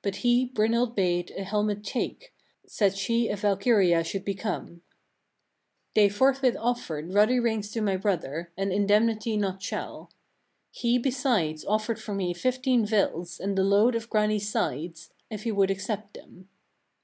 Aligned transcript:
But 0.00 0.16
he 0.22 0.44
Brynhild 0.46 0.94
bade 0.94 1.32
a 1.32 1.42
helmet 1.42 1.82
take, 1.82 2.32
said 2.68 2.96
she 2.96 3.26
a 3.28 3.34
Valkyria 3.34 4.04
should 4.04 4.24
become. 4.24 4.66
22. 4.66 4.80
They 5.96 6.08
forthwith 6.08 6.56
offered 6.60 7.12
ruddy 7.12 7.40
rings 7.40 7.72
to 7.72 7.80
my 7.80 7.96
brother, 7.96 8.52
and 8.56 8.72
indemnity 8.72 9.36
not 9.36 9.60
small. 9.60 10.12
He 10.70 10.98
besides 11.00 11.64
offered 11.64 12.00
for 12.00 12.14
me 12.14 12.32
fifteen 12.32 12.86
vills, 12.86 13.40
and 13.40 13.58
the 13.58 13.64
load 13.64 13.96
of 13.96 14.08
Grani's 14.08 14.48
sides, 14.48 15.10
if 15.30 15.42
he 15.42 15.50
would 15.50 15.72
accept 15.72 16.14
them. 16.14 16.48